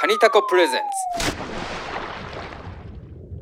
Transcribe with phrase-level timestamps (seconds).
[0.00, 0.80] カニタコプレゼン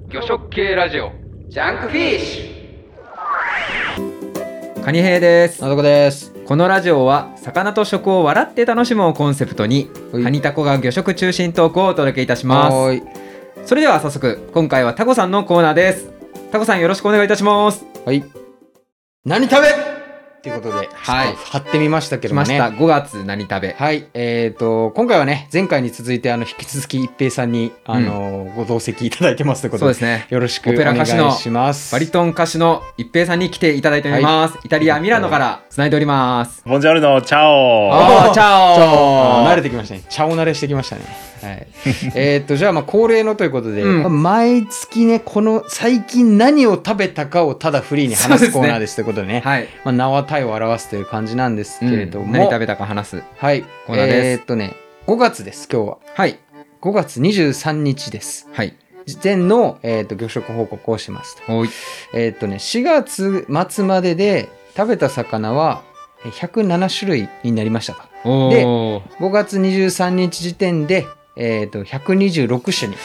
[0.09, 0.15] ツ。
[0.15, 1.13] 魚食系ラジオ。
[1.49, 4.83] ジャンクフィッシュ。
[4.83, 5.61] カニ兵です。
[5.61, 6.33] などこです。
[6.47, 10.23] このラジオは魚と食を笑って楽しむをコンセプトにはい。
[10.23, 13.03] カニタコが魚食中心トークをお届けいたします。
[13.67, 16.11] それでは早速今回はタコさんのコーナーです。
[16.53, 17.85] タコさんよろしくお願いいたします。
[18.07, 18.25] はい。
[19.27, 19.86] 何食べ
[20.47, 21.35] っていうことで、はい。
[21.35, 22.47] 貼ってみましたけどもね。
[22.47, 22.85] 来ました。
[22.85, 23.75] 5月何食べ？
[23.77, 24.07] はい。
[24.15, 30.27] えっ、と、今回はね、前回に続いて、あの、引き続き一平さんに、あの、ご同席いただいてますということで、そうですね。
[30.31, 31.93] よろしくお願いします。
[31.93, 36.63] バリトン歌手の一平さんに来ていただいております、イタリアミラノから繋いでおります。
[36.65, 38.33] ボンジャルノ、チャオ。
[38.33, 39.43] チャオ。
[39.43, 40.03] あー慣れてきましたね。
[40.09, 41.03] 茶を慣れしてきましたね。
[41.47, 41.67] はい。
[42.15, 49.41] えっと、じゃあ、まあ、恒例のということで、うんまあ毎月ね、この最近何を食べたかをただフリーに話すコーナーですということでね。
[49.45, 53.65] はい、まあ、名は体を表すという感じなんですけれども、うん何食べたか話すはい。
[53.87, 54.75] コーナーですえーっとね、
[55.07, 55.99] 5月です、今日は。
[56.15, 56.39] はい
[56.83, 58.49] 5月23日です。
[58.53, 58.75] はい
[59.07, 61.43] 時点の、えーっと、魚食報告をしますと。
[62.13, 65.83] えーっとね、4月末までで食べた魚は
[66.25, 68.01] えー107種類になりましたと。
[68.25, 72.97] おでー5月23日時点で、えーっと、126種に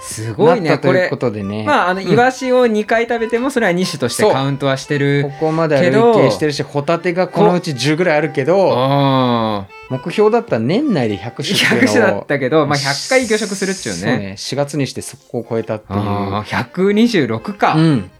[0.00, 1.64] すごないっねこということでね。
[1.64, 2.08] まああの、うん。
[2.08, 14.00] イワシを2回食べてもそれは2種としてカウントはしてるここまでは累けど計してるし、ホタテがこのうち10ぐらいあるけど、あ目標だったら年内で100あ種っていうのを100種だったけど、まあ、100回魚食するっちゅうね。
[14.00, 14.34] そうね。
[14.38, 15.98] 4月にしてそこを超えたっていう。
[15.98, 18.10] ああ126か、うん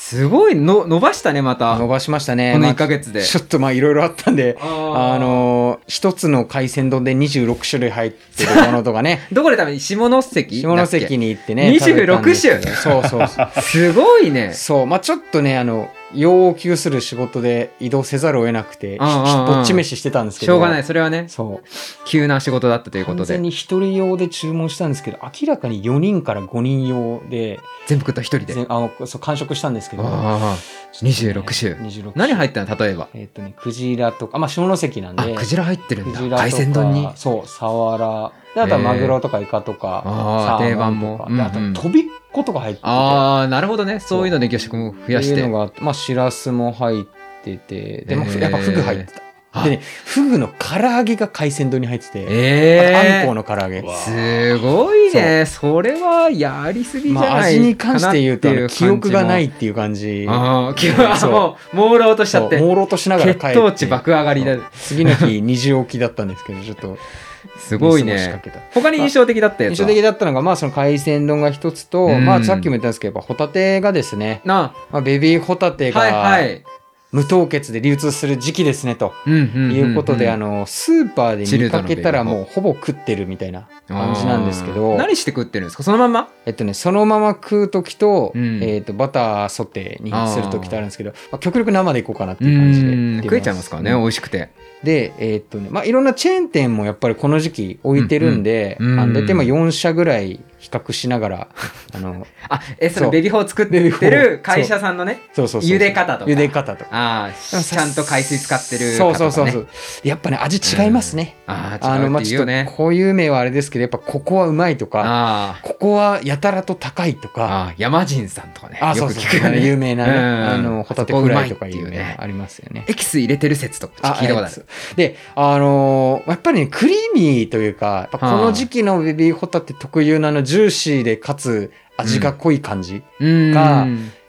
[0.00, 1.76] すごいの伸ばしたねまた。
[1.76, 2.52] 伸ばしましたね。
[2.52, 9.26] このまあ1ヶ月で、ちょっとまあいろいろあったんでああのー一つの海鮮丼で26種類入ってるものとかね。
[9.32, 10.62] どこで食べに下関？
[10.62, 12.60] 下関に行ってね26食べたんですけど。
[12.62, 12.74] 種。
[12.76, 13.48] そうそうそう。
[13.60, 14.52] すごいね。
[14.54, 14.86] そう。
[14.86, 19.46] まあちょっとねあの要求する仕事で移動せざるを得なくてうんうんうん。
[19.56, 20.52] ぼっち飯してたんですけど。
[20.52, 21.26] しょうがないそれはね。
[21.28, 21.68] そう。
[22.06, 23.18] 急な仕事だったということで。
[23.20, 28.54] 完全に一人用で注文したんですけど明らかに4人から5人用で全部食った一人で。
[28.54, 30.04] ぜあのそう完食したんですけど。
[30.04, 30.08] あ
[30.54, 30.56] あ。
[31.02, 33.08] 26種26何入ったの例えば？
[33.14, 36.20] えっ、とね、クジラとか、まあ、下関なんで、あクジラ入ってるんだ。
[36.38, 37.08] 海鮮丼に？
[37.14, 38.32] そう、サワラ。
[38.54, 41.28] であとはマグロとかイカとか、あーサーモンとか。
[41.28, 41.36] 定番も。
[41.36, 42.04] であととびっ
[42.38, 42.86] ことか入ってて。
[42.86, 44.00] ああなるほどね。
[44.00, 44.26] そう。
[44.26, 47.04] いうので魚食も増やしっていてうのがあって、まあ、しらすも入っ
[47.44, 48.40] てて、でも、へー。
[48.40, 49.22] やっぱフグ入ってた。
[49.52, 49.64] あ。
[49.64, 53.80] でね、フグの唐揚げが海鮮丼に入ってて、ええあんこうの唐揚げ。
[53.80, 55.46] わすごいね。
[55.46, 60.26] それはやりすぎじゃまあ、ない味に関して言うと、記憶がないいっていう感じ。
[60.28, 61.76] ああ記憶そう。
[61.76, 62.58] もう朦朧としちゃって。
[62.58, 63.54] 朦朧としながら帰って。
[63.54, 64.56] 血糖値爆上がりだ。
[64.72, 66.98] 次の日、2時起きだったんですけど、ちょっと、
[67.58, 68.40] すごいね。
[68.72, 69.86] 他に印象的だったやつは？
[69.86, 72.24] 印象的だったのが、まあ、その海鮮丼が一つと、うん。
[72.24, 76.64] まあ、さっきも言ったんですけど、やっぱホタテがですね、なまあ、ベビーホタテあはいはがい
[77.10, 79.14] 無凍結で流通する時期ですね、と。
[79.26, 85.82] いうことで、あの、スーパーで見かけたらもうほぼ食ってるみたいな感じなんですけあどー、何して食ってるんですか？
[85.82, 86.28] そのまんま？
[86.44, 88.62] えっとね、そのまま食う時と、うん。
[88.62, 94.00] えっと、バターソテーにする時とあるんですけど、まあ、極力生でいこうかなってういう感じで食えちゃいますからねうん。
[94.02, 94.50] 美味しくて。
[94.84, 101.48] で、えーっとね、まあ、いろんなチェーン店もやっぱりこの時期置いてるんで、うんうん大体まあ4社ぐらい比較しながら、
[101.94, 105.70] あの、あえそのベビーホー作ってる会社さんのねそうそうそう。
[105.70, 106.30] 茹で方とか。
[106.30, 106.90] 茹で方とか。
[106.90, 109.68] ああちゃんと海水使ってるそうそうそうそう。
[110.02, 111.36] やっぱね、味違いますね。
[111.46, 118.78] ああの、あ違うっまあ、ちょっと、こういう名はあれですけど、やっぱここはうまいとか、あここはやたらと高いとあか、山人さんとかね。
[118.82, 119.60] あ、よそうそうく聞くよね。
[119.60, 120.18] 有名なね、うん。
[120.48, 122.16] あの、ホタテフライとかいうね。
[122.18, 122.84] ありますよね。
[122.88, 124.66] エキス入れてる説とか聞いたことある。
[124.92, 133.02] あで、あのーやっぱりね、クリーミーというか、この時期のベビーホタテ特有のあの、ジューシーでかつ味が濃い感じ。
[133.20, 133.86] うんが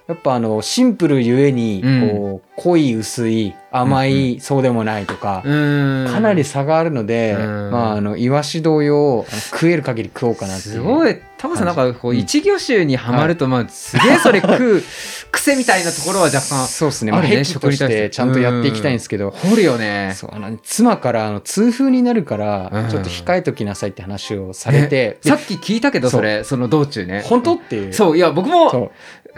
[0.09, 2.09] やっぱあの、シンプルゆえに、うん。
[2.09, 6.07] こう、濃い薄い、甘い、そうでもないとか、うん。
[6.11, 7.69] かなり差があるので、うん。
[7.71, 10.63] まあ、あの、イワシ同様、食える限り食おうかなって。
[10.63, 11.21] すごい。
[11.39, 12.17] タモさんなんかこううん。
[12.17, 14.83] 一魚種にはまるとまあすげえそれ食う
[15.31, 17.13] 癖みたいなところは若干 そうですね。
[17.13, 18.09] まあ、あるねヘッとしてて。
[18.09, 20.11] ちゃんとやっていきたいんですけど、掘るよね。
[20.15, 22.89] そうあの妻からあの痛風になるから、うん。
[22.89, 27.23] ちょっと控えときなさいって話をされて、でさっき聞いたけどそれその道中ね。
[27.25, 27.93] 本当っていう。
[27.93, 28.17] そう。
[28.17, 28.91] いや僕も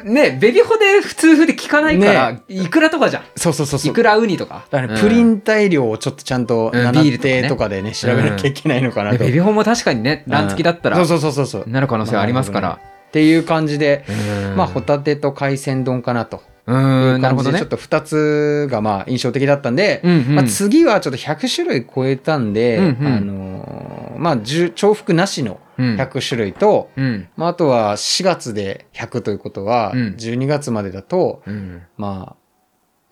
[0.03, 3.23] ねベビホで普通風で聞かないからいくらとかじゃん。
[3.35, 3.91] そうそうそうそう。
[3.91, 4.65] いくらウニとか。
[4.69, 5.01] だからねうん。
[5.01, 7.41] プリン体量をちょっとちゃんとビールとかね。
[7.41, 9.17] てとかでね、調べなきゃいけないのかなと。
[9.17, 11.69] でベビホも確かにね卵付きだったらそうそうそうそう。
[11.69, 12.79] なる可能性はありますから。
[13.09, 14.55] っていう感じで、うん。
[14.55, 16.41] まあ、ホタテと海鮮丼かなと。
[16.67, 17.59] うんなるほどね。
[17.59, 20.35] ちょっと2つがまあ印象的だったんで、うんうん。
[20.35, 23.07] まあ、次はちょっと100種類超えたんで、うんうん。
[23.07, 27.27] あのーまあ、10重複なしのうん100種類と、うん。
[27.35, 30.15] まあ、あとは4月で100ということは、うん。
[30.17, 31.81] 12月までだと、うん。
[31.97, 32.41] まあ、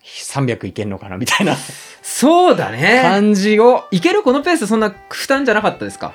[0.02, 1.56] 300いけんのかなみたいな。
[2.02, 3.00] そうだね。
[3.02, 4.22] 感じを、いける？
[4.22, 6.12] このペースそんな負担じゃなかったですか？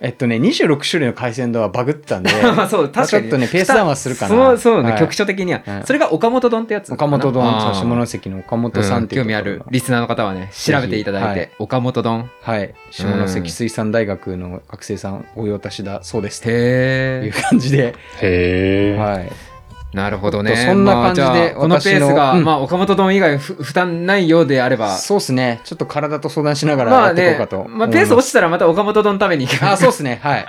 [0.00, 3.24] えっとね26種類の海鮮丼はバグってたんで まあそう確かに。
[3.24, 4.34] ちょっとねペースダウンはするかな。
[4.34, 5.00] そうそうね、はい。
[5.00, 7.44] 局所的には、はいそれが岡本丼ってやつ岡本丼
[7.74, 12.10] 下関の岡本さんっていう興味あるリスナーの方はね調べていただいて、ぜ岡本丼。
[12.18, 12.74] のはい。
[12.90, 16.42] 下関水産大学の学生さん御用達だそうです。
[16.42, 18.98] といへう感じで、へえ。
[18.98, 19.49] はい、え
[19.92, 20.56] なるほどね。
[20.56, 22.44] そんな感じでまあこのペースが、うん。
[22.44, 24.96] まあ、岡本丼以外ふ負担ないようであれば。
[24.96, 25.60] そうですね。
[25.64, 27.64] ちょっと体と相談しながらまあやっていこうねかと。
[27.64, 29.64] ます、まあ、ペース落ちたらまた岡本丼食べに行く。
[29.66, 30.20] あそうですね。
[30.22, 30.46] はい。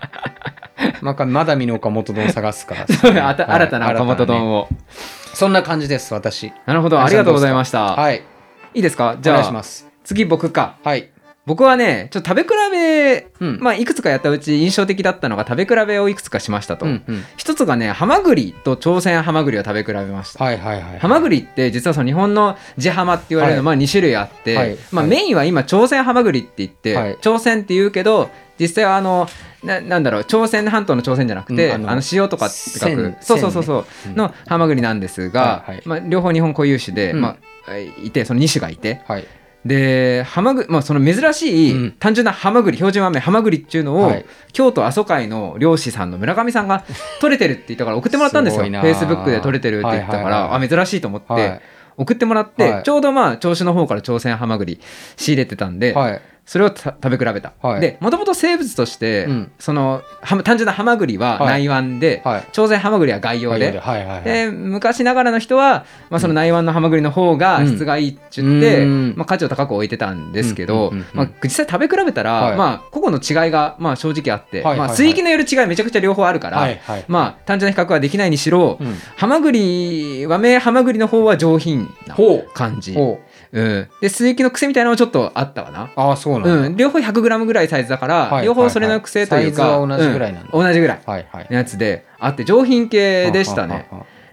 [1.02, 3.56] まあまだ見ぬ岡本丼探すから、 ねあたはい。
[3.56, 4.78] 新たな岡本丼新を、ね
[5.34, 6.52] そんな感じです私。
[6.66, 7.02] なるほど。
[7.02, 8.22] ありがとうございました、はい。
[8.74, 9.16] いいですか？
[9.22, 9.88] じおゃあ願いします。
[10.04, 10.76] 次僕か。
[10.84, 11.10] はい
[11.46, 13.60] 僕はねちょっと食べ比べ、うん。
[13.60, 17.24] まあいくつかやったうち印象的だったのが食べ比べをいくつかしましたと、うんうん。
[17.36, 20.44] 一つがねハマグリと朝鮮ハマグリを食べ比べました。
[20.44, 24.78] はいはいはいハマグリって実はその日本の地ハマって言われるのはまあ2種類あって、はい。
[24.92, 25.10] まあ、はい。
[25.10, 27.18] メインは今朝鮮ハマグリって言って、はい。
[27.22, 28.30] 朝鮮って言うけど
[28.60, 29.28] 実際はあの
[29.64, 32.80] ななんだろう朝鮮半島の朝鮮じゃなくて、うんあのあの塩とかって書く。
[32.80, 35.82] 鮮そうそうそうそう、鮮ねのハマグリなんですが、はいはい。
[35.86, 37.22] まあ、両方日本固有種で、うん。
[37.22, 37.38] ま
[37.68, 39.02] あ、いてその2種がいて。
[39.08, 39.28] はい
[39.66, 41.92] でハマグ、まあ、その珍しい、うん。
[41.94, 44.26] 単純なハマグリ標準和名ハマグリっていうのを、はい。
[44.54, 46.84] 京都阿蘇海の漁師さんの村上さんが
[47.20, 48.64] 取れてるって言ったから送ってもらったんですよ。
[48.64, 50.68] フェイスブックで取れてるって言ったから、はいはいはい。
[50.68, 51.62] あ珍しいと思って、はい。
[51.98, 52.84] 送ってもらって、はい。
[52.84, 54.80] ちょうどまあ銚子の方から朝鮮ハマグリ
[55.16, 57.80] 仕入れてたんで、はいそれをた食べ比べた、はい。
[57.80, 59.52] でもともと生物として、うん。
[59.58, 61.62] そのは単純なハマグリははい。
[61.62, 62.48] 内湾で、はい。
[62.52, 64.24] 朝鮮ハマグリは外洋で、はいはいはい。
[64.26, 69.14] で昔ながらの人は、まあ、その内湾のハマグリの方が質がいいって言って、うん。
[69.16, 71.06] まあ、価値を高く置いてたんですけど、うんうんうんうん。
[71.14, 72.58] まあ、実際食べ比べたら、はい。
[72.58, 74.88] まあ、個々の違いがまあ正直あって、はいはいはい。
[74.90, 78.94] まあ、水域のよる違いめちゃくちゃ両方あるから、はいはいまあ、単純な比較はできないにしろ、うん。
[79.16, 82.18] ハマグリ和名ハマグリの方は上品な
[82.54, 83.20] 感じ、ほうう
[83.60, 85.92] ん、で水域の癖みたいなのもちょっとあったかな。
[85.96, 90.50] ああそうなんだ、うん、両方 100g ぐらいサイズだから、はい両方それの癖というか、サイズは同じぐらいなんだ。
[90.54, 90.64] うん。
[90.64, 91.02] 同じぐらい。
[91.06, 91.48] はいはい。
[91.50, 92.06] のやつで。
[92.20, 93.88] あって上品系でしたね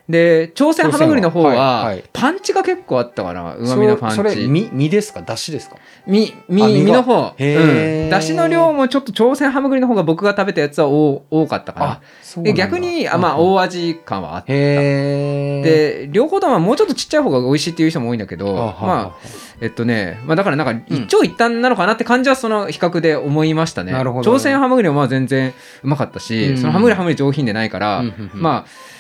[0.09, 3.55] で朝鮮ハマグリの方はパンチが結構あったかな。
[3.57, 4.17] うまみのパンチ。
[4.17, 5.21] そそれ身身ですか？
[5.21, 5.77] 出汁ですか？
[6.07, 12.01] 身身あ身の方、うん、だしの量もちょっと朝鮮ハマグリの方が僕が食べたやつは多多かったか
[12.35, 12.43] な。
[12.43, 14.47] で逆にあまあうん大味感はあった。
[14.47, 19.19] で両方とももうちょっとちっちゃい方が美味しいっていう人も多いんだけどまあ
[19.61, 23.93] えっとね、まあ、だからなんか一長一短なのかなって感じはその比較で思いましたね。
[23.93, 25.53] なるほど朝鮮ハマグリはまあ全然
[25.83, 26.57] うまかったし、うん。
[26.57, 28.03] そのハマグリハマグリ上品でないから、
[28.33, 28.98] まあえー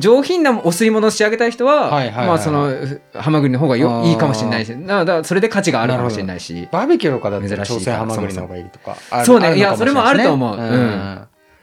[0.00, 2.26] 上品なお吸い物を仕上げたい人は、はいはいはい。
[2.26, 2.72] まあその
[3.14, 4.08] ハマグリの方があよー。
[4.08, 6.68] いいかもしれないし、だからそれで価値があるかもしれないし。
[6.72, 10.56] バーベキューとかだって珍しい朝鮮ハマグリの方がいいとかそうねいいやそれもあると思う。
[10.58, 11.20] うん。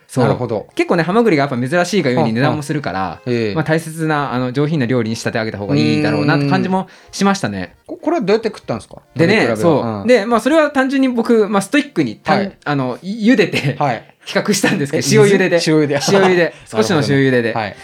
[0.08, 0.24] そう。
[0.24, 0.68] なるほど。
[0.76, 3.56] 結構ねハマグリがやっぱ珍しいがゆえに値段もするから、ええ。
[3.56, 7.76] まあ、大切なあの上品な料理に仕立て上げた方がいいだろうなって感じもしましたね。
[7.86, 9.02] ここれはどうやって食ったんですか？
[9.16, 10.08] でね、そう、ん。
[10.08, 12.58] で、まあ、それは単純に僕、まあ、ストイックにはい。
[12.64, 14.16] あの、い茹でて、はい。
[14.26, 15.60] 比較したんですけど、え塩茹でで。
[15.60, 15.94] 水塩茹で。
[15.96, 16.54] 塩茹で。
[16.66, 17.54] 少しの塩茹でで。
[17.54, 17.76] はい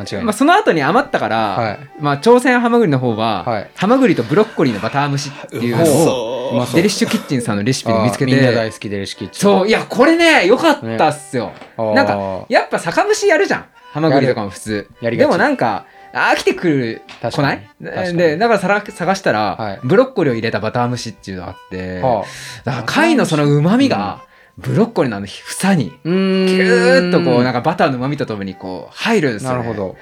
[0.00, 1.78] 間違いない、まあ、その後に余ったから、はい。
[2.00, 3.70] まあ、朝鮮ハマグリの方は、はい。
[3.76, 9.40] ハマグリとブロッコリーのバター蒸しっていうのを、デリッシュキッチンさんのレシピで見つけあーみんな大て、好きでレシキッチン。
[9.40, 11.52] そう、いや、これね、良かったっすよ。
[11.76, 13.64] あーなんか、やっぱ酒蒸しやるじゃん。
[13.92, 14.88] ハマグリとかも普通。
[15.00, 15.28] やりがち。
[15.28, 17.68] でもなんか、飽きてくる、来ない？
[17.80, 19.80] で、だから探したら、はい。
[19.84, 22.24] ブロッコリーを入れたバター蒸しっていうのがあって、は
[22.64, 24.22] だから貝のその旨味が、
[24.58, 26.46] ブロッコリーのあの房に、うーん。
[26.46, 29.58] ぎゅーっとこう、なんかかバターの旨味とともにこう、入るんですよ、ね。
[29.58, 29.96] なるほど。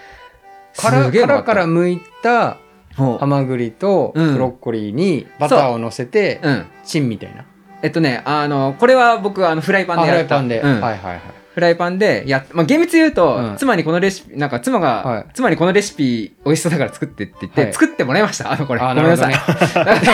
[0.76, 1.20] かった。
[1.20, 2.58] 殻から剥いた
[2.96, 4.32] ハマグリとうん。
[4.34, 6.50] ブロッコリーにバターを乗せてう。
[6.50, 6.66] ん。
[6.84, 7.44] チンみたいな。
[7.82, 10.14] えっとね、あの、これは僕、あの、フライパンでやった。
[10.14, 10.70] ライパンで、うん。
[10.72, 11.20] はいはいはい
[11.58, 13.56] フライパンでやっまあ、厳密に言うと、うん。
[13.56, 15.26] 妻にこのレシピ、なんか妻が、はい。
[15.34, 17.72] 妻にこのレシピ美味しそうだから作ってって言って、はい。
[17.72, 18.52] 作ってもらいました。
[18.52, 18.80] あの、これ。
[18.80, 19.32] あごめんなさい。
[19.32, 20.10] なだか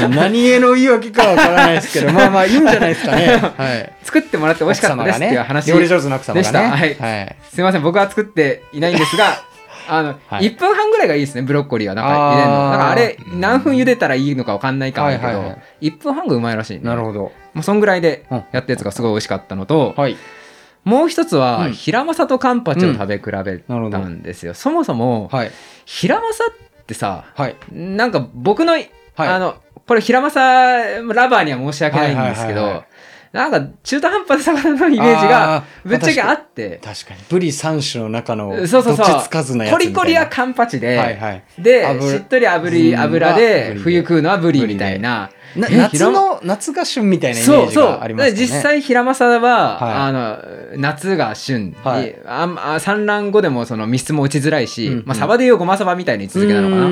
[0.00, 3.36] ら何への言い訳かはわからないですけど まあまあいいんじゃないですかね。
[3.36, 3.92] はい。
[4.02, 5.70] 作ってもらって美味しかったですっていう話。
[5.70, 6.42] 料理上手な奥様がね。
[6.42, 6.60] でした。
[6.62, 6.94] はい。
[6.94, 7.36] はい。
[7.50, 9.42] すいません、僕は作っていないんですが、
[9.88, 10.46] あの、はい。
[10.46, 11.94] 1分半ぐらいがいいですね、ブロッコリーは。
[11.94, 12.54] なんか茹でるの。
[12.54, 16.80] あーなんかあれ、何分茹でたらいいのか分かんないかもだけど、はいはいは1分半がうまいらしいね。
[16.84, 17.20] なるほど。
[17.20, 18.44] もうそんぐらいでうん。
[18.52, 20.16] やったやつがすごい美味しかったのと、はい
[20.84, 21.72] もう一つは、うん。
[21.72, 24.54] ヒラマサとカンパチを食べ比べたどんですよ。
[24.54, 25.52] そもそも、はい。
[25.84, 27.56] ヒラマサってさ、はい。
[27.72, 28.90] なんか僕の、はい。
[29.16, 30.40] あの、これヒラマサ
[31.02, 32.84] ラバーには申し訳ないんですけど
[33.32, 37.20] なんか中途半端な魚のイメージがぶっちゃけあって、確かに。
[37.30, 38.96] ブリ3種の中のどっちそうそう。
[38.96, 41.44] そうつかずなやつコリコリはカンパチで、はいはい。
[41.58, 43.00] で油しっとり炙りうん。
[43.00, 43.74] 油ブで。
[43.76, 45.30] 冬食うのはブリみたいな。
[45.56, 47.84] 夏の夏が旬みたいなイメージそうそう。
[47.84, 48.38] がありますよね。
[48.38, 49.92] 実際ヒラマサは、はい。
[49.94, 50.38] あの
[50.76, 52.14] 夏が旬、はい。
[52.26, 55.02] あんあ産卵後でもその密室も落ちづらいし、うんうん。
[55.06, 56.88] まあ、サバでいうごまサバみたいな位置づけなのかな。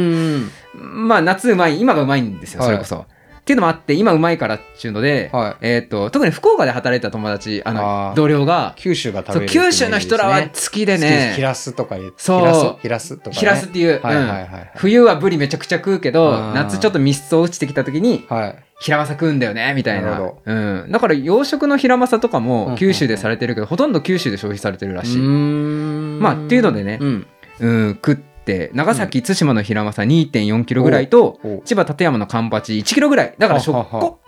[0.83, 2.97] まあ夏うまい今がうまいんですよそれこそ。
[2.97, 3.20] って
[3.51, 5.57] っていうのもあって今うまいからっていうので、はい。
[5.63, 11.33] えー、と特に福岡で働いてた友達あの同僚が九州が食べる九州の人らは好きでね。
[11.35, 12.79] ヒラスとか言うそう。
[12.81, 14.47] ヒラスとか、ね、ヒラスっていう、はいはいうんはい。
[14.47, 18.57] はい冬はブリめちゃくちゃ食うけど夏ちょっと密相落ちてきた時にはい。
[18.81, 20.33] ヒラマサ食うんだよねみたいな。
[20.45, 22.71] うん、だから養殖のヒラマサとかうんうんうん。
[22.71, 26.21] も九州でされてるけど、ほとんど九州で消費されてるらしい、ん。
[26.21, 26.99] まあっていうのでね。
[27.01, 27.27] うん。
[27.59, 28.30] うん、食って
[28.75, 33.35] 長崎対馬のヒラマサ2 4キロぐらいと、千葉館山のカンパチ1キロぐらい。
[33.39, 34.21] だからしょっこ。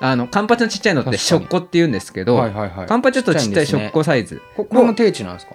[0.00, 2.86] あのカンパチのちっちゃいのってしょっこって言うんですけど、はいはいはい。
[2.86, 5.54] カンパチちょっとちっちゃいしょっこサイズ、ここれも定置なんですか？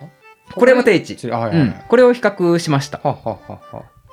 [0.53, 3.01] これも定置、あはいはいはい、うん、これを比較しました。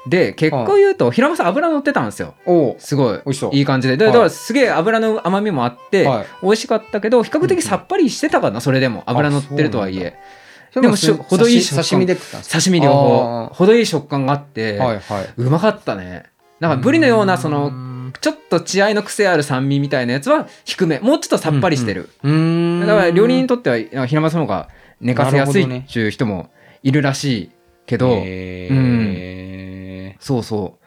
[0.08, 2.34] で結果を言うとヒラマサ油乗ってたんですよ。
[2.46, 3.18] おすごい。
[3.18, 3.50] 美味しそう。
[3.54, 3.96] いい感じで。
[3.96, 6.26] だからすげえ油の甘みもあって、はい。
[6.42, 9.04] 美味しかったけど比較的さっぱりしてたかなそれでも。
[9.06, 10.16] 油乗ってるとはいえ
[10.74, 11.84] ででもしょ程いい食感。
[11.84, 13.48] 刺身で食ったんですか刺身両あ方。
[13.52, 15.34] ー程いい食感があって、はいはい。
[15.36, 16.24] うまかったね。
[16.60, 21.00] なんかブリのようなそののちょっと血合いの癖ある酸味みたいなやつは低め。
[21.00, 22.86] もうちょっとさっぱりしてる、うーん。
[22.86, 24.68] だから料理人にとっては平松の方が
[25.00, 26.50] 寝かせやすいっていう人も
[26.82, 27.50] いるらしい
[27.86, 30.22] けど、へー。
[30.24, 30.81] そうそう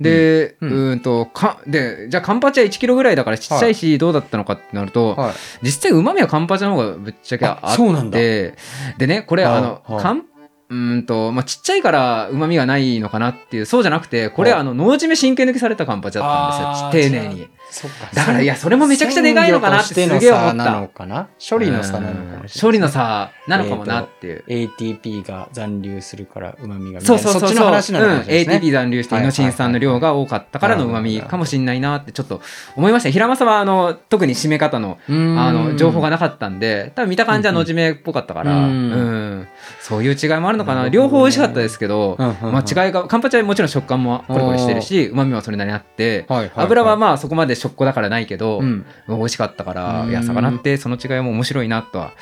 [0.00, 0.94] で、ううん。
[0.96, 5.34] ん、とかでじゃあカンパチは1キロぐらいだからちっちゃいしどうだったのかってなると、はい。
[5.62, 8.18] 実際うまみはカンパチの方がぶっちゃけああそうなんだ。
[8.18, 8.54] って
[8.98, 10.24] でねこれはああのはあカン
[10.70, 17.20] うーんとまあ、ちっちゃいからうまみがないのかなっていうそうじゃなくてこれはああの脳締め神経抜きされたカンパチだったんですよ。
[17.20, 17.48] 丁寧に。
[17.70, 18.10] そっか。
[18.12, 20.88] だからいやそれもめちゃくちゃでかいのかなってすげえ思った。
[20.88, 32.40] かな処理の差なのかな処理の差なのかもなっていう、ATP が残留するから旨味がそうそうそうそっちの話なのかもしうん、ATP 残留してイノシン酸の量が多かったからのうまみかもしれないなってちょっと
[32.76, 33.10] 思いました。
[33.10, 39.48] 平正はあの特に締め方のあの情報がなかったんで多分見た感じはのじめっぽかったから、ううんん
[39.90, 40.88] そういう違いもあるのかな。
[40.88, 42.52] 両方美味しかったですけど、うんうんうん。
[42.52, 46.64] まあ、違いがカンパチはもちろん食感もコリコリしてるしうまみはそれなりにあって、はいはいはい。
[46.66, 48.86] 油はまあそこまでしょっこだからないけど、うん。
[49.08, 50.10] 美味しかったからうん。
[50.10, 52.12] いや魚ってその違いも面白いなとは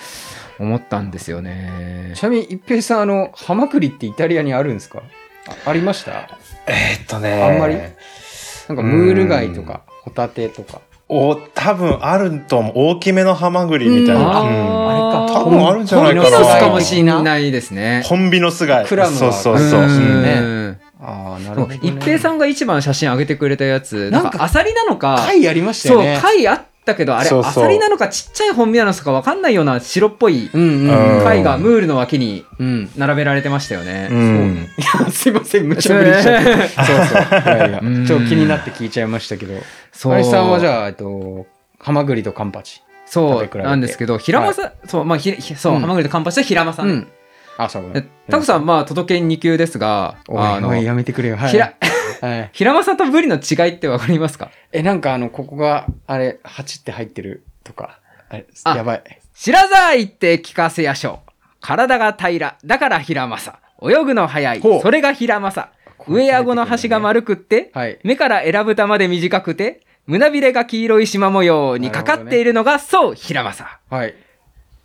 [0.58, 2.14] 思ったんですよね。
[2.16, 2.22] ち。
[2.22, 5.02] なみに一平さんあのハマグリってイタリアにあるんですか？
[5.46, 6.28] あありました？
[6.66, 7.42] えーっとね。
[7.42, 7.76] あんまり？
[7.76, 12.72] なんかムール貝とかホタテとかお、多分あると思う。
[12.74, 14.38] 大きめのハマグリみたいうんな。
[14.38, 18.04] あうんあれか多分あるんじゃないかなコンビノスかもしれないですね。
[18.06, 18.84] コンビの巣貝。
[18.86, 19.80] クラムはそうそうそう。
[19.80, 27.50] ううんねああなるそうほど、ね、一平さんが一番写真上げてくれたやつなんかかアサリなのか貝ありましたそうよね貝あったけどあれそうそう。
[27.50, 31.18] アサリなのかちっちゃい本身なのか分かんないような白っぽいうんうん。
[31.18, 34.08] うん貝がムールの脇にうん並べられてましたよね。
[34.10, 34.68] うん。
[35.12, 36.68] すいません無茶ぶりしちゃって。
[36.74, 37.40] そうそう。
[37.40, 37.80] いやいや。
[37.82, 38.06] うん。
[38.06, 39.54] ちょっと気になって聞いちゃいましたけど。
[39.92, 40.12] そう。
[40.12, 41.46] 林さんはじゃあえっと
[41.78, 42.82] ハマグリとカンパチ。
[43.06, 43.66] そう食べ比べて。
[43.66, 45.80] なんですけど平正、そうまあひひそう、うん。
[45.80, 47.08] ハマグリとカンパチと平正ね、うん。
[47.56, 51.36] あそうえんタコさんまあ届け2級ですがおいあのおいやめてくれよ。
[51.36, 51.50] はい。
[51.50, 51.74] ひら
[52.20, 54.50] はい平正とブリの違いって分かりますか？
[54.72, 59.02] えなんかあのここがあれ8って入ってるとかあれあやばい
[59.34, 61.30] 知らざいって聞かせやしょう。
[61.60, 63.58] 体が平ら、だから平正。
[63.82, 65.70] 泳ぐの早いそれが平正。
[66.06, 73.64] 上顎の端が丸くって、はい目から選ぶたまで短くて、胸びれが黄色い縞模様にかかっているのが、そう、平正。
[73.64, 74.14] っはい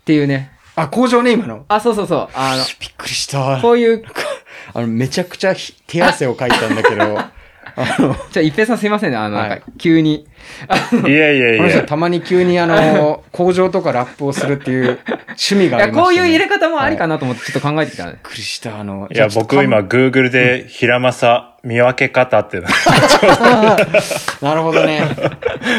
[0.04, 0.52] ていうね。
[0.76, 2.28] あ工場ね今のあ、そうそうそう。
[2.34, 4.04] あの、びっくりしたこういう、
[4.74, 7.18] あのめちゃくちゃひ手汗をかいたんだけど
[7.76, 9.16] あのじゃあ、一平さんすいませんね。
[9.16, 10.26] あの、はいなんか、急に。
[11.06, 11.58] いやいやいや。
[11.58, 18.20] この人たまに急にあの 工場とかラップをするっていう趣味いや、がありまして、ね、こういう入れ方もありかな、なと思って、ちょっと考えてきたねびっ。
[18.22, 22.60] くりしたあのいや、僕今、じ Google で、ヒラマサ見分け方って
[24.42, 25.00] なるほどね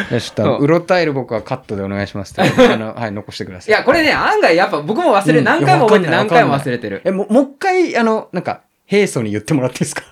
[0.10, 7.04] ちょっとうろたえる僕はカットでお願いしますってあのはい残してくださいいや、これね、案外やっぱ僕も忘れ、うん何回も覚えて何回も忘れてる。
[7.06, 10.04] えももう一回あのなんか平素に言ってもらっていいですか？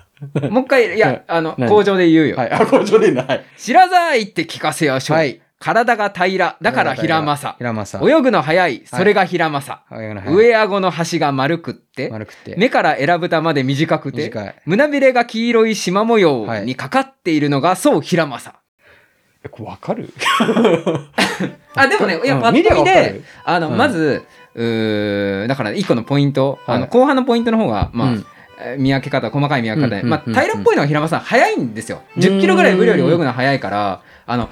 [0.50, 0.98] もう一回、いはい。
[0.98, 1.68] や、あの、何？
[1.68, 2.36] 工場で言うよ。
[2.36, 2.50] はい。
[2.52, 3.10] あ工場でい。
[3.12, 5.16] いらざいって聞かせやしょう。
[5.16, 5.40] はい。
[5.60, 7.22] 体が平ら、だから平。
[7.22, 7.54] 正。
[7.58, 9.82] 平正泳ぐの早い、それが平正。
[9.88, 10.34] はいはい。
[10.34, 12.54] 上顎の端が丸くって、丸くて。
[12.58, 18.52] 目から選ぶ玉で短くて短い、胸びれが黄色い縞模様にかかっているのが、そう平正。
[19.44, 20.12] えこれわかる？
[21.76, 23.76] あ、でもね、いや、うんパッと見であの、うん。
[23.76, 24.22] まず、
[24.54, 26.90] うーだから一個のポイント、あの、はい。
[26.90, 28.14] 後半のポイントの方が、まあ、うん。
[28.16, 28.24] えー
[28.78, 32.02] 見分け方、細かい見分け方で、まあ、平らっぽいのは平間さん早いんですよ。
[32.16, 34.48] うん10キロぐらいブリより泳ぐの早いから、あの、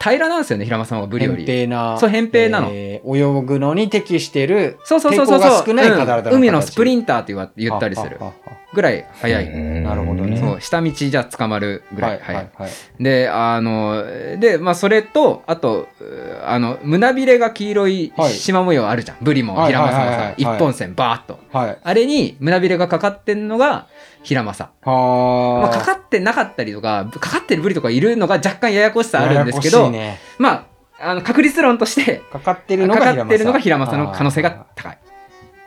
[0.00, 1.44] 平らなんですよね、平間さんはブリよ扁り。
[1.44, 8.26] 平なそう扁平なのえー泳ぐのに適してるそうそうそうそう少ない体の形うん海のスプリンターって言わ言ったりするは。
[8.26, 9.50] はははぐらい早い。
[9.82, 12.42] なるほどねそう、下道じゃ捕まるぐらい早い。
[12.42, 13.02] はいはい。
[13.02, 14.04] で、あの、
[14.38, 19.16] で、まあ、それと、あと、うあの、胸びれが黄色いはい縞模様あるじゃん。
[19.22, 21.38] ブリもはいヒラマサもさはいはいはい、一本線バーっと。
[21.52, 21.78] はい。
[21.82, 23.88] あれに胸びれがかかってんのが
[24.22, 24.72] ヒラマサ。
[24.84, 30.66] まはあ、かかってなかったりとか、かかってるブリとかいるのが若干ややこしさあるんですけど、ねま
[30.98, 34.98] あ、あの、確率論として、かかってるのかがかってるの可能性が高い。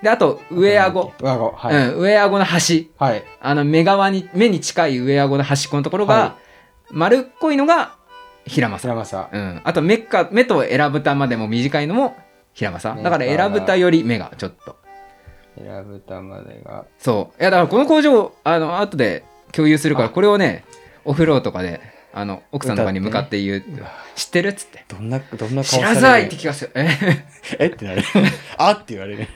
[0.04, 1.14] で、あと、上顎。
[1.20, 1.54] 上顎。
[1.56, 1.76] はい。
[1.94, 2.92] うん、上顎の端。
[3.00, 3.24] はい。
[3.42, 6.36] あの、目側に、目に近い上顎の端っこのところが、は
[6.92, 7.96] 丸っこいのが
[8.46, 8.90] ヒラマサ。
[8.90, 9.30] 平正。
[9.32, 9.62] うん。
[9.64, 12.16] あと、目か、目とエラブタまでも短いのも
[12.54, 12.96] ヒラマサ。
[12.96, 14.76] だから、エラブタより目がちょっと。
[15.58, 16.86] 平豚までが。
[17.00, 17.42] そう。
[17.42, 20.64] いや、だからこの工場、あの、後で共有するから、あこれをね、
[21.06, 21.82] お風呂とかで、
[22.16, 23.64] あの、奥さんとかに向かって言う、
[24.16, 24.86] 知ってるっつって。
[24.88, 26.88] どんな、どんな顔知らないって聞かせえ？
[27.58, 27.66] え？
[27.68, 28.04] ってなる。
[28.58, 28.72] あ？
[28.74, 29.28] って言われる。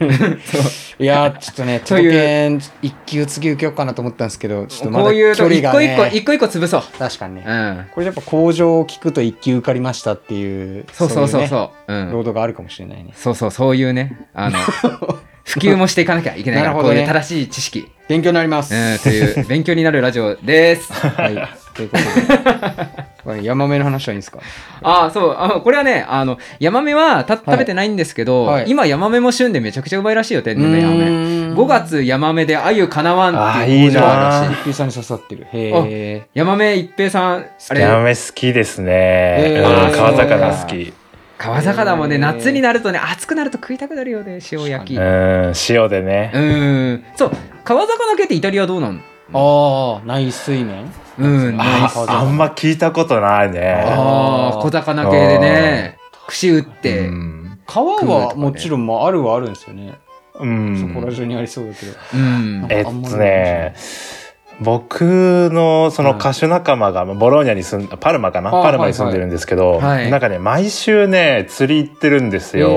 [0.99, 6.83] いやー、ちょっとね、 そういう届けん一級次受けようかなと思ったんですけど、ちょっとまだこういう一個距離が、ね、一個、一個一個潰そう。
[6.99, 7.43] 確かにね。
[7.47, 7.85] うん。
[7.95, 11.91] これやっぱ工場を聞くと一級受かりましたっていう、そうそうそううそう。
[11.91, 12.11] ういうね。
[12.11, 12.13] ん。
[12.13, 13.11] 労働があるかもしれないね。
[13.15, 14.59] そうそう、そういうね、あの、
[15.47, 18.75] 普及もしていかなきゃいけないから、なるほどねこういう正しい知識、勉強になります。
[18.75, 20.91] うん、という勉強になるラジオです。
[20.91, 21.47] はい。
[21.73, 23.07] ということで。
[23.23, 24.39] これヤマメの話はいいんですか？
[24.81, 31.05] ああ、そう、あこれはね、あの、ヤマメはた食べてないんですけど、はい今ヤマメも旬でめちゃくちゃうまいらしいよ、天然のヤマメ。
[31.05, 34.61] 5 5月ヤマメでアユかなわんあっていう工場あるらしい。
[34.61, 35.47] 一級さんに刺さってる。
[35.53, 36.27] へえ。
[36.33, 39.61] ヤマメ一平さん、あれ、ヤマメ好きですね。
[39.95, 40.93] 川魚好き。
[41.37, 44.97] 川魚もね、夏になるとね、暑くなると食いたくなるよね、塩焼き。
[44.97, 46.31] う、うん塩でね。
[46.33, 47.03] ーん。
[47.15, 47.31] そう、
[47.63, 49.01] 川魚系ってイタリアどうなん？
[49.33, 52.09] ああ、内水面うん、あス。
[52.09, 53.83] あんま聞いたことないね。
[53.87, 57.59] ああ、小魚系でね、串打って、うん。
[57.65, 59.93] 川はもちろんまああるはあるんですよね。
[60.39, 61.93] うんそこら中にありそうだけど。
[62.13, 62.67] うん。
[62.69, 63.75] えっとね、
[64.59, 68.49] 僕のその歌手仲間がボローニャに住んパルマかな？
[68.49, 72.67] あパルマに住んでるんですけど、はいなんかね、毎週ね、釣り行ってるんですよ。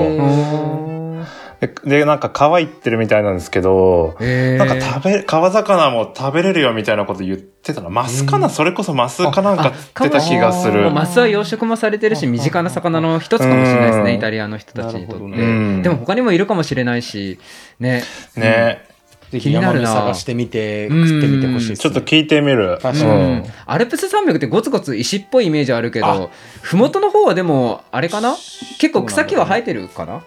[1.59, 7.89] でで、なんか川行ってるみたいなんですけど、なんか食べ、川魚も食べれるよみたいなこと言ってたな。
[7.89, 10.87] マスかな、それこそマスかなんか釣ってた気がする。
[10.87, 14.17] あマスは養殖もされてるし、身近な魚の一つかもしれないですね、うん。
[14.17, 15.25] イタリアの人たちにとって。
[15.25, 15.37] ね。
[15.37, 15.45] う
[15.79, 15.81] ん。
[15.83, 17.37] でも他にもいるかもしれないし、
[17.79, 18.01] ね。
[18.35, 18.83] ね、
[19.31, 21.83] ぜひヤマメ探してみて、食ってみてほしいです、ね。
[21.83, 22.73] ちょっと聞いてみる。
[22.73, 23.45] う確かにん。
[23.65, 26.29] アルプス山脈ってゴツゴツ石っぽいイメージあるけど、
[26.61, 28.35] ふもとの方はでも、あれかな？
[28.77, 30.23] 結構草木は生えてるかな？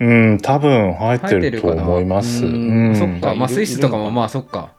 [0.00, 2.46] うん、多分生えてると思います。
[2.46, 3.34] うんそっか。
[3.34, 4.72] まあスイスとかもまあそっか。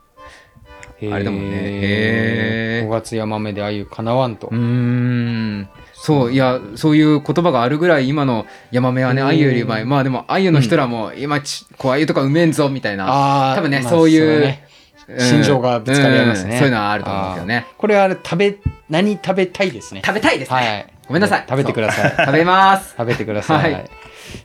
[1.03, 4.57] あれだもんねへー5月ヤマメでああいうかなわんとうー。
[4.57, 5.69] ん。
[6.03, 9.85] そう、いや、そういう言葉があるぐらい今のヤマメはね、うんアユよりうまい。
[9.85, 13.07] まあでも、アユの人らも、今ち、こう、アユとかうめんぞ、みたいな。
[13.07, 14.67] ああ、多分ねまあそういうれはね
[15.09, 17.67] うん心情がぶつかり合いますねうんそういうのはあると思うんですよね。
[17.77, 18.57] これは食べ、
[18.89, 20.01] 何食べたいですね。
[20.03, 20.57] 食べたいですね。
[20.57, 20.93] はい。
[21.07, 22.15] ごめんなさい食べてください。
[22.17, 22.95] 食べます。
[22.97, 23.73] 食べてください。
[23.73, 23.89] はい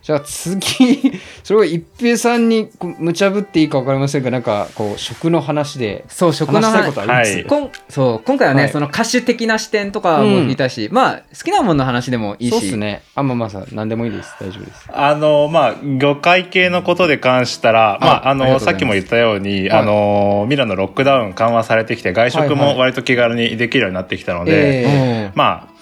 [0.03, 2.68] じゃあ次、 それを一平さんに
[2.99, 6.66] 無茶ぶっていいか分かりませんが、なんかこう食の話でそう、食の話。
[6.66, 7.44] したい話ことあります、はい。
[7.44, 8.72] こんそう今回はね、はい。
[8.72, 12.51] その歌手的な視点とかもいたし、まあ好きなものの話でもいいし。
[12.51, 13.03] そうっすね。
[13.14, 14.35] あ、まあまあさ、何でもいいです。
[14.40, 14.88] 大丈夫です。
[14.92, 19.81] あの、まあ、魚介系のことで関したら、まあ、あの、さっきも言ったように、はい。
[19.81, 22.59] あの、ミラノロックダウン緩和されてきて、外食はいはい。
[22.75, 25.76] も割と気軽にできるようになってきたので、えうんまあ、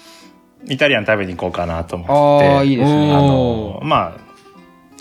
[0.67, 3.13] イタリアン食べに行こうかなとあ思って、あ、いいですね。
[3.13, 4.17] あおの、ま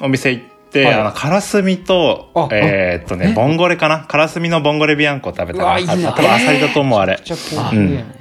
[0.01, 4.05] あ、お店行って、はいあの、カラスミとあ、えーっとね、ボンゴレかな？
[4.07, 5.65] カラスミのボンゴレビアンコ食べたな。
[5.65, 7.15] うわいいなあ多分アサリだと思う、あれ。
[7.15, 8.15] めっちゃ高級やん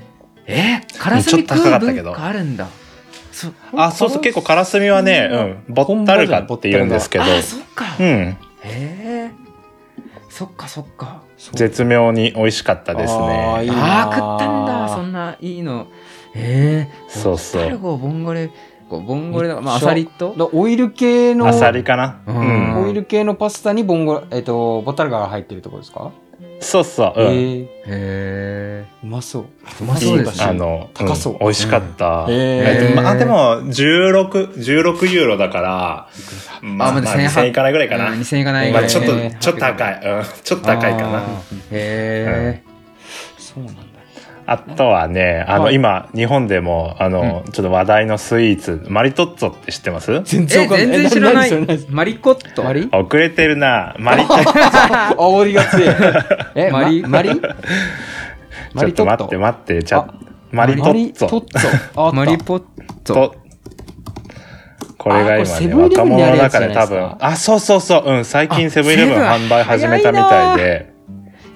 [0.46, 0.82] え？
[0.88, 2.68] ー、カラスミ食ちょっと高かうったけどあるんだ。
[3.32, 5.30] そあ、そうそう、結構カラスミはね、
[5.68, 7.86] うん、ボッタルガって言うんですけど、あ、そっか。
[8.00, 9.32] うん、へえ。
[10.30, 11.24] そっかそっか。
[11.54, 13.68] 絶妙に美味しかったですね。
[13.70, 14.90] あああ、食ったんだ。
[14.90, 15.88] そんないいの。
[16.36, 17.03] へえ。
[17.24, 18.50] そうそうタルゴ、ボンゴレ、
[18.90, 20.36] こうボンゴレだから、まあ、アサリと？
[20.38, 22.22] だオイル系の、アサリかな？
[22.28, 22.84] ううんん。
[22.86, 26.12] オイル系のパスタにボンゴ、えっ、と、ボタルガが入ってるところですか、
[26.60, 27.28] そうそう、うん。
[27.28, 28.86] えー、へえ。
[29.04, 29.46] うまそう。
[29.82, 32.26] うまそうあの、高そううん美味しかった。
[32.26, 36.08] うんえっとまあ、でも、16、16ユーロだから、
[36.62, 38.12] まあ、まあ、1800 2000円いかないぐらいかな。
[38.12, 38.84] うん2000円いかないぐらい。
[38.84, 39.94] まあ、ちょっとえー、ちょっと高い。
[39.94, 41.22] うん、ちょっと高いかな。
[41.22, 41.24] へ
[41.72, 42.64] え。
[43.38, 43.93] そうなんだ。
[44.46, 45.76] あとはね、あの、はい。
[45.76, 50.12] 今、日本でも、あの、ちょっと話題のスイーツ、マリトッツォって知ってます？
[50.24, 51.52] 全え、全然知らない。
[51.90, 52.64] マリコット？
[52.64, 52.90] マリ？
[52.92, 53.96] 遅れてるな。
[54.00, 54.50] マリトッツ
[55.16, 55.96] 煽りが強い。
[56.56, 57.02] え、マリ？
[57.04, 57.42] マリマリ？
[58.74, 58.86] マォ。
[58.86, 60.14] ちょっと待って待って、ちゃあ
[60.52, 62.14] マリトッツォ。
[62.14, 62.64] マリトッ
[63.04, 63.32] ツォ。
[64.98, 70.93] これが今ね、若者の中で多分、あ、そうそうそう、うん、最近セブンイレブン販売始めたみたいで、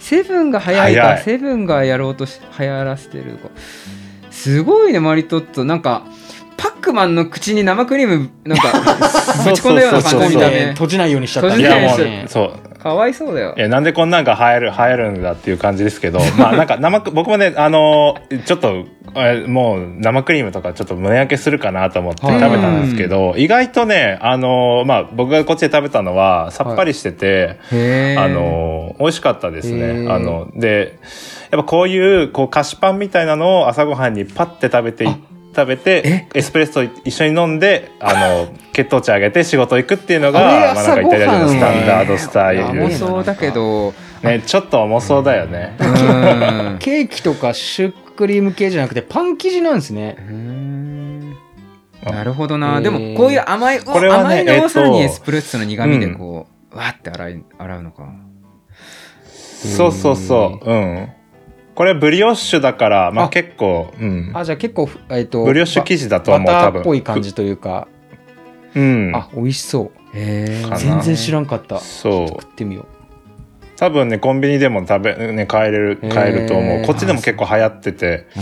[0.07, 0.95] セブンが早い。
[0.95, 3.49] かセブンがやろうとし流行らせてるか
[4.31, 5.63] すごいねマリトッツォ。
[5.65, 6.03] なんか
[6.55, 8.71] パックマンの口に生クリームなんか
[9.43, 11.49] ぶち込んだような感じ見た目閉じないようにしちゃった。
[11.49, 12.79] 閉いそう。
[12.79, 13.53] かわいそうだよ。
[13.57, 16.19] いやなんでこんなんが流行る流行るんだっていう感じですけど。
[16.37, 18.15] まあなんか生ク僕もねあの
[18.45, 18.85] ちょっと
[19.19, 30.13] えもう生クリームとかちょっと胸焼けするかなと思って食べたんですけど、意外とねあのまあ僕がこっちで食べたのはさっぱりしてて、へえあの美味しかったですへねー。
[30.13, 30.99] あので
[31.51, 35.07] やっぱこういうこう菓子パンみたいなのを朝ごはんにパッて食べてい
[35.57, 45.75] 食べてエスプレッソ一緒に飲んであの 血糖値上げて仕事行くっていうのがまあ、なんかイタリア人のスタンダードスタイル重そうだけどね、ちょっと重そうだよね。
[45.79, 51.31] うんケーキとかシュークリーム系じゃなくてパン生地なんですねうん
[52.03, 52.79] なるほどへな。
[52.79, 58.09] ーでもこういう甘い、これはね甘いのえっとをさらにエスプレッソの苦味でこう、わーって洗い洗うのか。
[59.57, 60.71] そうそうそう。
[60.71, 61.09] うん。
[61.75, 64.31] これブリオッシュだから、まああ結構、うん。
[64.33, 66.81] あじゃあ結構えっ、とブリオッシュ生地だと思う、多分。
[66.81, 67.87] っぽい感じというか
[68.75, 69.11] うん。
[69.15, 72.85] あ美味しそうへかな全然知らんかったそう食ってみよ
[73.77, 76.85] 多分ね、コンビニでも食べ、ね、買える、買えると思う。
[76.85, 78.39] こっちでも結構流行ってて、う